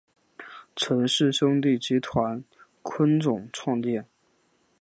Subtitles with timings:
[0.75, 2.43] 陈氏兄弟集团
[2.81, 4.07] 昆仲创建。